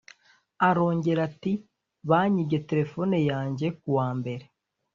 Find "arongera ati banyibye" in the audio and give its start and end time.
0.67-2.57